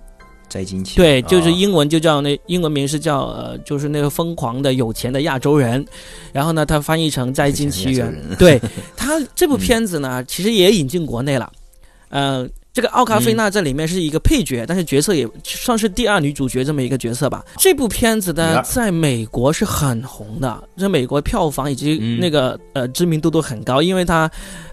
[0.47, 5.85] 摘金奇对，就是哦英文就叫那英文名是叫呃，就是那个疯狂的有钱的亚洲人，
[6.31, 8.15] 然后呢，它翻译成《摘金奇缘。
[8.39, 8.57] 对
[8.95, 11.51] 他这部片子呢，其实也引进国内了，
[12.07, 12.47] 呃。
[12.71, 17.43] 这个奥卡菲娜在里面是一个配角，但是角色也算是第二女主角这么一个角色吧。
[17.57, 22.19] 这部片子，呢在美国是很红的，在美国票房以及嗯。
[22.19, 24.29] 那个、呃知名度都很高，因为它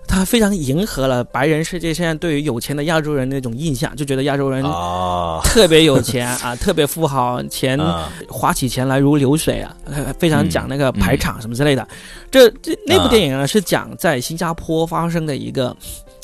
[0.06, 8.12] 它非常迎合了白人世界现在对于有钱的亚洲人那种印象，就觉得亚洲人哦，特别有钱 啊，特别富豪，钱啊。
[8.28, 11.00] 花起钱来如流水啊，呃非常讲那个嗯。
[11.00, 11.86] 排场什么之类的。
[12.30, 13.08] 这这那部啊。
[13.08, 15.74] 电影呢是讲在新加坡发生的一个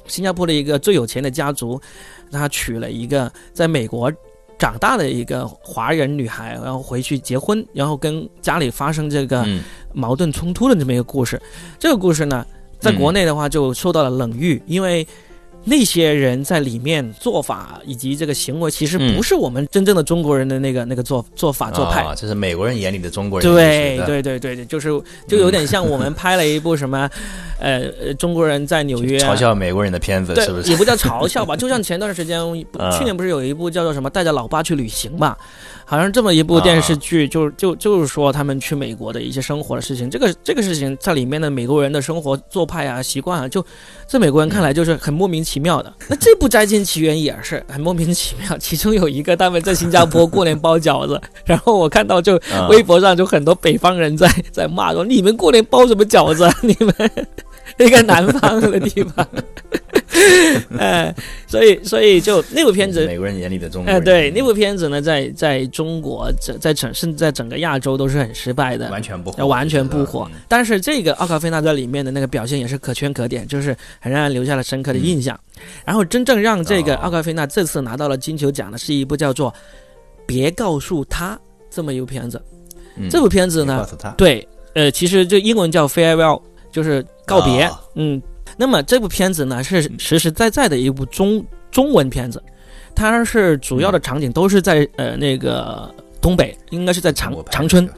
[0.06, 1.80] 新加坡的一个最有钱的家族，
[2.30, 4.12] 他娶了一个在美国。
[4.58, 11.40] 长大的一个华人女孩，然后回去结婚，然后跟家里发生这个嗯矛盾冲突的这么一个故事。
[11.80, 12.46] 这个故事呢，
[12.78, 15.04] 在国内的话就受到了冷遇，因为
[15.64, 22.02] 那些人在里面做法以及这个行为，其实嗯不是我们真正的中国人的那个那个做做法做派。
[22.02, 24.88] 啊，这是美国人眼里的中国人，对，对对对对，就是
[25.28, 27.08] 就有点像我们拍了一部什么，
[27.60, 30.76] 呃，呃中国人在纽约嘲笑美国人的片子是不，是 也？
[30.76, 32.40] 不叫嘲笑吧，就像前段时间，
[32.78, 35.38] 啊去年不是有一部叫做什么带着老爸去旅行吧，
[35.84, 40.08] 好像这么一部电视剧，就就就是说他们去美国的一些生活的事情。
[40.08, 43.64] 这个这个事情在里面的美国人的生活做派啊、习惯啊，就
[44.06, 45.92] 在美国人看来就是很莫名其妙的。
[46.08, 56.54] 那这部《摘金奇缘》也是很莫名其妙，其中有一个他们在新加坡过年包饺子， 然后我看到就啊微博上就很多北方人在在骂说：“你们过年包什么饺子啊？
[56.62, 56.94] 你们
[57.76, 59.26] 那个南方的地方。”
[60.78, 61.12] 哎，
[61.46, 70.30] 所以所以就那部片子，美国人眼里的中国哎，人，对，那部片子呢，在在中国，在在整甚至在整个亚洲都是很失败的，完全不完全不火。
[70.48, 75.38] 但是这个奥卡菲娜在里面的那个表现也是可圈可点，就是很让人留下了深刻的印象。
[75.84, 79.50] 然后真正让这个哦奥卡菲娜这次拿到了金球奖的是一部叫做
[80.26, 81.34] 《别告诉他》
[81.70, 82.40] 这么一部片子。
[82.96, 86.40] 嗯这部片子呢对，呃，其实就英文叫 farewell，
[86.72, 87.66] 就是告别。
[87.66, 88.20] 哦嗯，
[88.56, 92.42] 那么这部片子呢是实实在在的一部中中文片子，
[92.94, 97.88] 它是主要的场景都是在呃那个东北，应该是在长长春，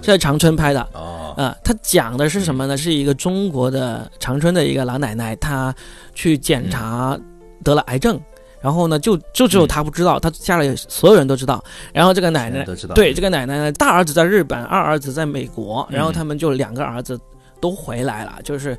[0.00, 0.80] 在长春拍的。
[0.94, 2.76] 哦，啊，它讲的是什么呢？
[2.76, 5.74] 是一个中国的长春的一个老奶奶，她
[6.14, 7.18] 去检查
[7.64, 8.20] 得了癌症，
[8.60, 11.62] 然后呢，就就只有她不知道，她家里所有人都知道。
[11.92, 12.64] 然后这个奶奶，
[12.94, 17.18] 对这个奶奶呢，大儿子在日本，二儿子在美国，然后嗯他们就两个儿子
[17.62, 18.76] 都回来了，就是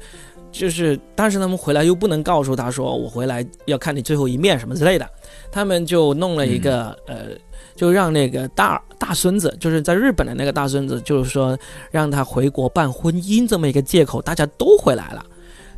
[0.52, 5.10] 就是但是他们回来又不能告诉他说我回来要看你最后一面什么之类的，
[5.50, 7.30] 他们就弄了一个、呃，
[7.76, 11.58] 就让那个大大孙子，就是在日本的那个大孙子，就是说
[11.90, 15.26] 让他回国办婚姻这么一个借口，大家都回来了，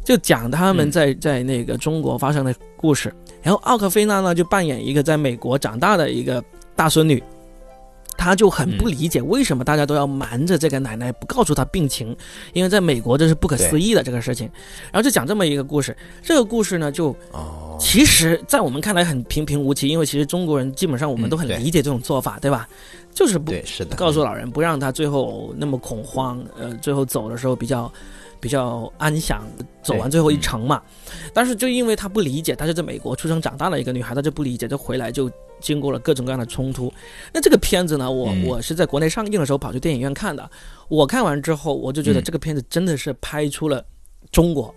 [0.03, 3.13] 就讲他们在、在那个中国发生的故事。
[3.43, 6.43] 然后奥克菲娜呢就扮演一个在美国长大的一个
[6.75, 7.23] 大孙女。
[8.17, 12.15] 她就很不理解为什么大家都要瞒着这个奶奶，不告诉她病情，
[12.54, 14.49] 因为在美国这是不可思议的这个事情。
[14.91, 22.67] 然后就讲这么一个故事，这个故事呢，就哦，其实，在我们看来很平平无奇，因为其实中国人基本上我们都很理解这种做法，对吧？
[23.13, 27.91] 就是不，是的，告诉老人，不让他最后那么恐慌，呃，最后走的时候比较
[28.41, 29.41] 比较安详，
[29.82, 30.82] 走完最后一程嘛。
[31.34, 36.91] 但是就因为他不理解，她是在美国出生长大的一个女孩，她就不理解，就回来就经过了各种各样的冲突。
[37.33, 40.49] 那这个片子呢，我、嗯我是在国内上映的时候跑去电影院看的，
[40.87, 43.83] 我看完之后，我就觉得嗯这个片子真的是拍出了
[44.31, 44.73] 中国。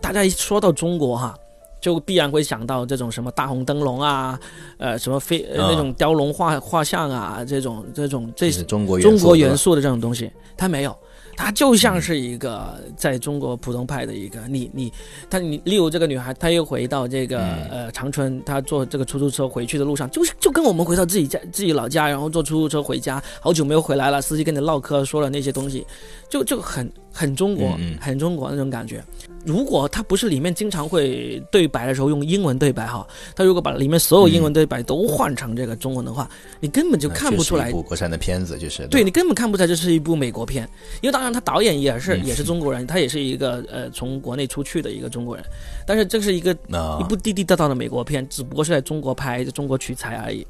[0.00, 1.36] 大家一说到中国哈。
[1.80, 4.38] 就必然会想到这种什么大红灯笼啊，
[4.76, 10.94] 呃，什么飞、那种雕龙画画像啊，这种这种这这是中国中国元元素的这种东西，它没有，
[11.42, 14.92] 它就像是一个在中国普通派的一个你你，
[15.30, 17.68] 她你例如这个女孩，她又回到这个、嗯。
[17.70, 25.86] 呃长春，她坐这个出租车回去的路上，就是就跟我们回到自己家自己老家，然后坐出租车回家，好久没有回来了，司机跟你唠嗑说了那些东西，
[26.28, 29.02] 就就很很中国，很中国那种感觉。
[29.44, 36.28] 如果他不是里面经常会对白的时候用英文对白哈，他如果把里面所有英文对白都换成这个中文的话，
[36.60, 40.68] 你根本就看不出来一部国产的片子，就是对你根本看不出来这是一部美国片，
[41.00, 45.44] 因为当然他导演也是、嗯也是中国人，他也是一个呃从国内出去的一个中国人，
[45.86, 46.98] 但是这是一个啊。
[47.00, 50.46] 一部地地道道的美国片，只不过是在中国拍，在中国取材而已。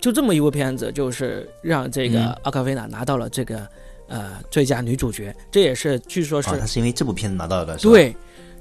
[0.00, 2.36] 就这么一部片子，就是让这个嗯。
[2.42, 3.66] 奥卡菲娜拿到了这个
[4.08, 8.14] 呃最佳女主角，这也是据说是、哦，他是因为这部片子拿到的，对，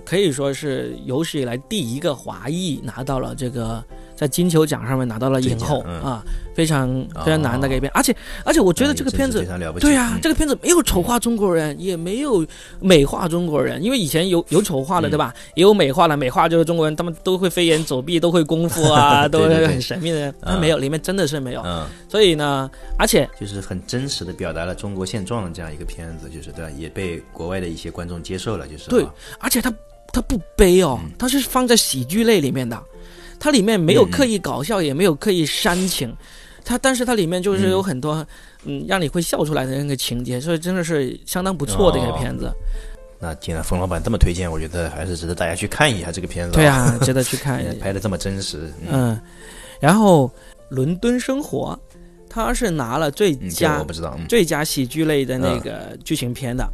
[0.05, 3.83] 可以说是有史以来第一个华裔拿到了这个
[4.15, 6.01] 在金球奖上面拿到了影后嗯。
[6.01, 6.23] 啊，
[6.55, 6.87] 非常
[7.25, 9.45] 非常难的一个片，而且而且我觉得这个片子
[9.79, 10.21] 对啊，嗯。
[10.21, 12.45] 这个片子没有丑化中国人，也没有
[12.79, 15.11] 美化中国人，因为以前有有丑化的，嗯。
[15.11, 15.33] 对吧？
[15.55, 20.31] 也有美化的，美化就是中国人他们都会飞檐走壁，都会功夫啊， 都是很神秘的。
[20.41, 21.61] 他嗯没有，里面真的是没有。
[21.65, 26.71] 嗯，所以呢，而且就是很真实的表达了中国现状的这样一个片子，就是对吧？
[26.77, 29.13] 也被国外的一些观众接受了，就是对啊。
[29.39, 29.73] 而且他
[30.11, 31.11] 它不悲哦，嗯。
[31.17, 32.79] 它是放在喜剧类里面的，
[33.43, 36.15] 它里面没有刻意搞笑，也没有刻意煽情，
[36.63, 38.25] 它但是它里面就是有很多
[38.63, 42.49] 嗯让你会笑出来的那个情节，所以真的是相当不错的一个哦片子。
[43.19, 46.53] 那既然冯老板这么推荐，我觉得还是值得大家去看一下这个片子。
[46.53, 47.73] 对，啊，值得去看一下。
[47.83, 49.21] 拍的这么真实，嗯，嗯，
[49.81, 50.27] 然后
[50.69, 51.77] 《伦敦生活》，
[52.29, 56.65] 它是拿了最佳、我不知道，嗯，最佳喜剧类的那个剧情片的。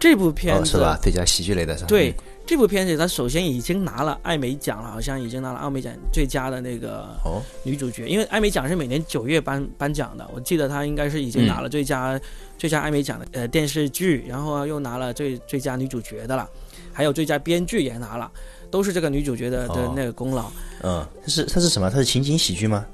[0.00, 0.98] 这部片子、哦是吧？
[1.00, 1.88] 最佳喜剧类的是吧？
[1.88, 2.14] 对嗯，
[2.50, 12.20] 这部片子，它首先已经拿了艾美奖了，好像已经拿了奥美奖最佳的那个哦，女主角，因为艾美奖是每年九月颁颁奖的，我记得她应该是已经拿了最佳、
[12.58, 16.50] 最佳艾美奖的呃电视剧，然后又拿了最最佳女主角的了，
[16.92, 18.28] 还有最佳编剧也拿了，
[18.68, 20.50] 都是这个女主角的的哦那个功劳。
[20.82, 21.88] 嗯，它是它是什么？
[21.88, 22.84] 它是情景喜剧吗？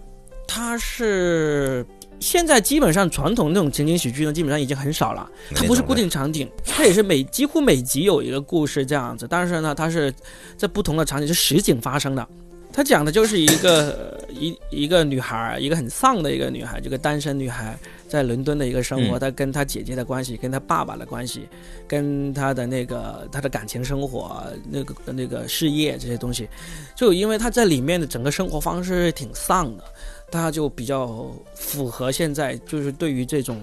[0.46, 1.82] 它是
[2.20, 5.28] 现在基本上传统那种情景喜剧呢，基本上已经很少了。
[5.54, 10.12] 它不是固定场景，它也是每几乎每集有一个故事这样子，但是呢，它是
[10.56, 12.26] 在不同的场景是实景发生的。
[12.72, 17.74] 它讲的就是一个呃一一个女孩，一个很丧的一个女孩，这个单身女孩
[18.06, 21.48] 在伦敦的一个生活，嗯她跟她姐姐的关系，跟她爸爸的关系，
[21.88, 26.46] 跟她的那个她的感情生活，那个那个事业这些东西，
[26.94, 29.84] 就因为她在里面的整个生活方式挺丧的，
[30.30, 33.62] 她就比较符合现在就是对于这种。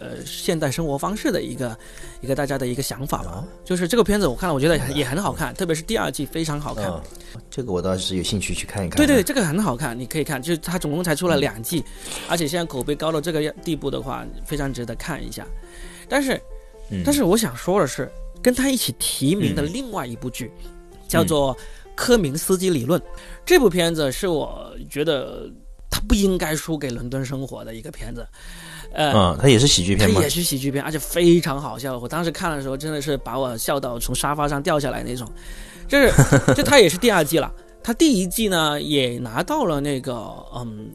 [0.00, 1.76] 呃，现代生活方式的一个
[2.20, 6.84] 一个大家的一个想法吧，哦就是这个片子我看了，我觉得也也很好看，特别是第二季非常好看。
[6.84, 7.02] 嗯，
[7.50, 8.96] 这个我倒是有兴趣去看一看。
[8.96, 11.82] 对对，，这个很好看，你可以看，就是它总共才出了两季，
[12.28, 15.44] 而且现在口碑高到这个地步的话，非常值得看一下。
[16.08, 16.40] 但是，
[16.92, 18.08] 嗯但是我想说的是，
[18.40, 20.48] 跟他一起提名的另外一部剧，
[21.08, 21.52] 叫做
[21.96, 23.00] 《科明斯基理论》。
[23.44, 25.50] 这部片子是我觉得
[25.90, 28.26] 它不应该输给《伦敦生活》的一个片子。
[28.92, 30.28] 呃，嗯，它也是喜剧片吗它也？
[30.30, 31.98] 是喜剧片，而且非常好笑。
[31.98, 35.30] 我当时看的时候，真的是把我笑到从沙发上掉下来那种。
[35.86, 36.12] 就是，
[36.56, 37.52] 就它也是第二季了。
[37.82, 40.90] 它第一季呢也拿到了那个，嗯，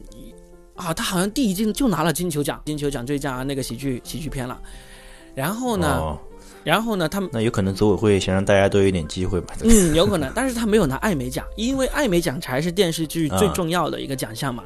[0.74, 4.60] 啊，它好像第一季就拿了金球奖，金球奖最佳那个喜剧喜剧片了。
[5.34, 6.18] 然后呢，哦，
[6.64, 9.54] 然后呢，他们那有可能组委会想让大家都有点机会吧？
[9.62, 14.64] 嗯，有可能，但是他没有拿艾美奖，因为艾美奖才是电视剧最啊重要的一个奖项嘛。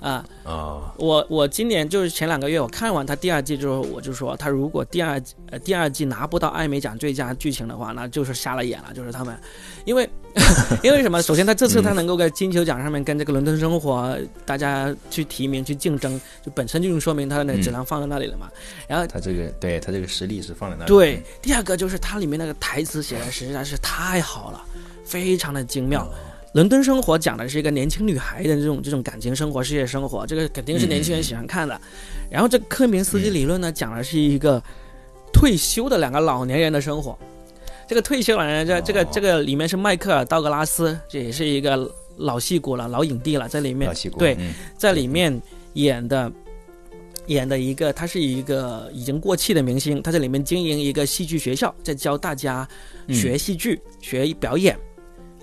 [0.00, 0.24] 啊。
[0.44, 5.20] 哦，我我今年就是前两个月我看完他第二季之后，我就说他如果第二
[5.50, 9.38] 呃第二季拿不到艾美奖最佳剧情的话，那就是瞎了眼了，就是他们，
[9.84, 10.08] 因为
[10.82, 11.20] 因为什么？
[11.22, 18.48] 首先他这次他能够在金球奖上面跟这个《伦敦生活》大家去提名去竞争，就本身就说明他的那个质量放在那里了嘛。
[18.86, 20.88] 然后他这个对他这个实力是放在那里。
[20.88, 24.64] 对，第二个就是它里面那个台词写的实在是太好了，
[25.04, 26.08] 非常的精妙。
[26.58, 31.80] 伦敦生活讲的是一个年轻女孩的这种这种感情生活、事业生活，这个肯定是年轻人喜欢看的。
[32.28, 34.60] 然后这科明斯基理论呢，讲的是一个
[35.32, 37.16] 退休的两个老年人的生活。
[37.86, 43.88] 这个退休老年人，这这个这个里面是迈克尔·道格拉斯，这也是一个老戏骨了、老影帝了，在里面。
[44.18, 44.52] 对，嗯。
[44.76, 45.40] 在里面
[45.74, 46.32] 演的
[47.28, 52.68] 演的一个，他是一个已经过气的明星，他在里面经营一个戏剧学校，在教大家
[53.10, 54.76] 学戏剧、学表演，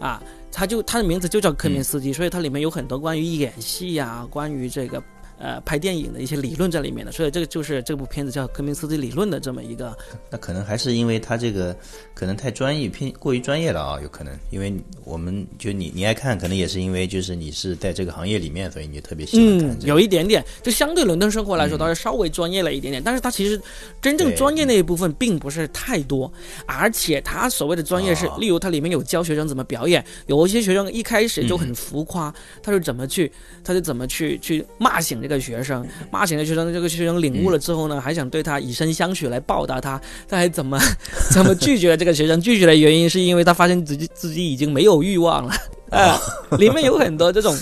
[0.01, 0.21] 啊，
[0.55, 5.03] 他就他的名字就叫科明斯基，所以它里面有很多关于演戏呀、关于这个。
[5.37, 9.95] 呃，拍电影的一些理论在里面的，所以这个就是这部片子叫科明斯基理论的这么一个
[10.31, 11.75] 那可能还是因为他这个
[12.13, 14.73] 可能太专业偏过于专业了啊，有可能，因为
[15.03, 19.87] 我们就你你爱看，可能也是因为就是你是在这个行业里面，所以你特别喜欢看嗯，这个。
[19.89, 23.59] 有一点点，就相对伦敦生活来说，它是稍微专业了一点点，但是它其实
[24.01, 26.31] 真正专业那一部分并不是太多，
[26.65, 32.33] 而且它所谓的专业是，哦例如它里面有教学生怎么表演，有一些学生一开始就很浮夸，
[32.63, 33.31] 他是怎么去，
[33.63, 40.79] 他是怎么去去骂醒这个学生，骂醒了学生，这个学生领悟了之后呢，还想对他以身相许来报答他，他还怎么
[41.33, 42.39] 怎么拒绝了这个学生？
[42.39, 45.53] 拒绝的原因是因为他发现自己自己已经没有欲望了，
[45.89, 46.21] 啊、
[46.59, 47.57] 里面有很多这种。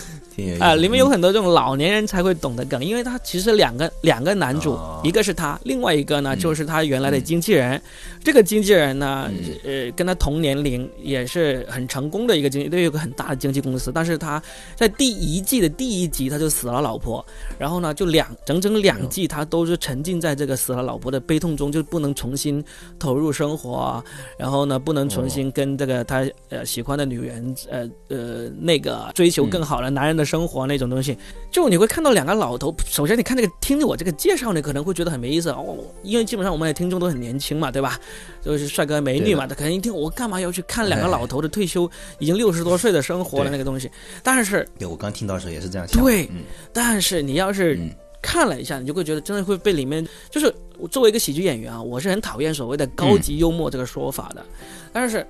[0.60, 5.02] 啊、里面有嗯很多这种老年人才会懂的梗，因为他其实两个两个男主，哦。
[5.04, 7.82] 一个是他，另外一个呢、就是他原来的经纪人。
[8.24, 9.30] 这个经纪人呢，
[9.66, 13.92] 呃，跟他同年龄，也是很成功的一个经纪，都有个很大的经纪公司。
[13.94, 14.42] 但是他
[14.76, 17.24] 在第一季的第一集他就死了老婆，
[17.60, 22.64] 然后呢，就两整整两季他都是沉浸在这个死了老婆的悲痛中，就不能重新
[22.98, 24.04] 投入生活啊，
[24.38, 31.18] 然后呢，不能重新跟这个他呃喜欢的女人呃呃那个追求更好的男人的生活那种东西，
[31.52, 32.74] 就你会看到两个老头。
[32.86, 38.00] 首先，你看这个听着我这个介绍，你可能会觉得很没意思哦，因为基本上我们的听众都很年轻嘛，对吧？
[38.42, 43.90] 就是帅哥美女嘛，他可能一听我干嘛要去看两个老头的退休已经六十多岁的生活的那个东西？
[44.22, 46.02] 但是对我刚听到的时候也是这样想。
[46.04, 47.90] 对嗯，但是你要是嗯
[48.22, 54.46] 看了一下，你就会觉得真的会被里面，就是我作为一个喜剧演员啊，我是很讨厌所谓的高级幽默这个说法的。
[54.92, 55.26] 但是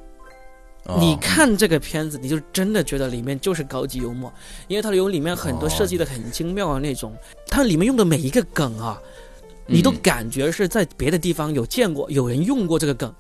[0.86, 4.32] 哦你看这个片子，你就真的觉得里面就是高级幽默，
[4.68, 7.16] 因为它有里面很多设计的很精妙的那种，
[7.48, 9.02] 它里面用的每一个梗啊，
[9.66, 13.14] 你都嗯感觉是在别的地方有见过，有人用过这个梗。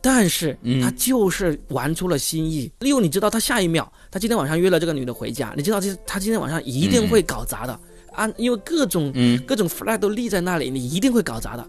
[0.00, 2.70] 但是嗯他就是玩出了新意。
[2.80, 7.80] 例如，你知道他下一秒，他今天晚上约了这个女的回家，你知道这他今天晚上一定会搞砸的，
[8.12, 11.66] 啊，因为各种嗯各种 flag 都立在那里，你一定会搞砸的。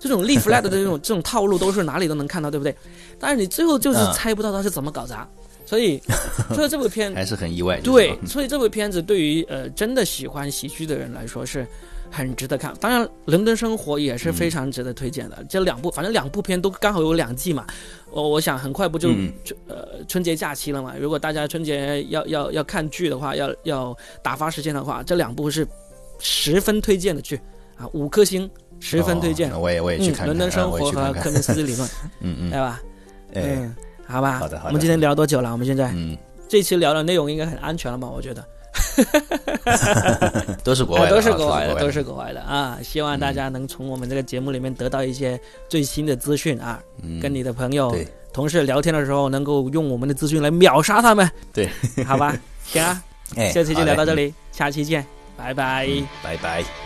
[0.00, 2.76] 这种立 flag 的这种 这种套路都是哪里都能看到，对不对？
[3.18, 5.28] 但是你最后就是嗯猜不到他是怎么搞砸，
[5.64, 6.00] 所以，
[6.54, 7.80] 所以这部片还是很意外。
[7.80, 11.66] 就是对，所以这部片子对于呃真的喜欢喜剧的人来说是
[12.10, 12.72] 很值得看。
[12.80, 15.44] 当然，《伦敦生活》也是非常值得推荐的。
[15.48, 17.66] 这两部，反正两部片都刚好有两季嘛。
[18.10, 19.32] 我我想很快不就、嗯
[19.68, 20.94] 呃春节假期了嘛？
[20.98, 25.66] 如果大家春节要要要看剧的话，要要打发时间的话，这两部是
[26.20, 27.38] 十分推荐的剧
[27.76, 28.48] 啊，五颗星，
[28.78, 29.52] 十分推荐。
[29.52, 30.26] 哦我也我也去嗯，看看。
[30.26, 31.88] 伦敦生活和科明斯基理论，
[32.20, 32.80] 嗯嗯对吧？
[33.34, 33.74] 哎嗯，
[34.06, 34.38] 好吧。
[34.38, 35.52] 好的好的我们今天聊多久了？
[35.52, 36.16] 我们现在嗯，
[36.48, 38.08] 这期聊的内容应该很安全了吧？
[38.08, 38.44] 我觉得。
[40.64, 42.78] 都是国外 都是国外的，都是国外的啊！
[42.82, 47.94] 希望大家能从我们这个节目里面得到一些最新的资讯啊，嗯跟你的朋友、
[48.32, 51.28] 同事聊天的时候，能够用我们的资讯来秒杀他们。
[51.52, 51.68] 对，
[52.06, 53.02] 好吧，行啊，
[53.36, 55.04] 哎，这期就聊到这里，下期见，
[55.36, 55.86] 拜拜。
[55.86, 56.85] 嗯拜拜。